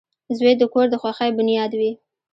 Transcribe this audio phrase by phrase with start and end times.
[0.37, 1.91] •زوی د کور د خوښۍ بنیاد وي.